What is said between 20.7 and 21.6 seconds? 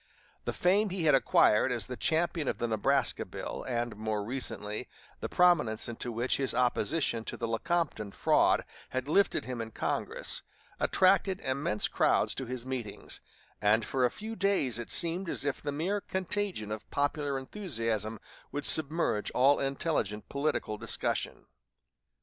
discussion.